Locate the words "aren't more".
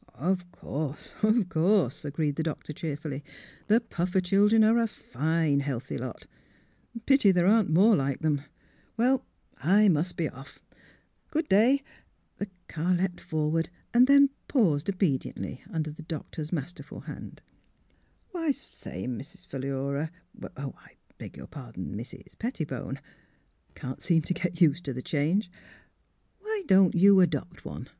7.46-7.94